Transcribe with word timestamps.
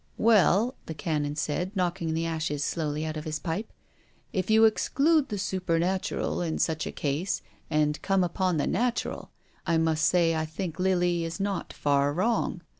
"Well," 0.31 0.73
the 0.87 0.95
Canon 0.95 1.35
said, 1.35 1.75
knocking 1.75 2.15
the 2.15 2.25
ashes 2.25 2.63
slowly 2.63 3.05
out 3.05 3.17
of 3.17 3.23
his 3.23 3.37
pipe, 3.37 3.71
"if 4.33 4.49
you 4.49 4.65
exclude 4.65 5.29
the 5.29 5.37
super 5.37 5.77
natural 5.77 6.41
in 6.41 6.57
such 6.57 6.87
a 6.87 6.91
case, 6.91 7.43
and 7.69 8.01
come 8.01 8.23
upon 8.23 8.57
the 8.57 8.65
natural, 8.65 9.29
I 9.67 9.77
must 9.77 10.03
say 10.07 10.35
I 10.35 10.45
think 10.47 10.79
Lily 10.79 11.23
is 11.23 11.39
not 11.39 11.71
far 11.71 12.13
wrong. 12.13 12.63